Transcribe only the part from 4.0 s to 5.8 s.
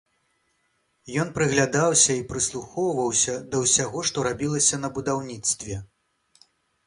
што рабілася на будаўніцтве.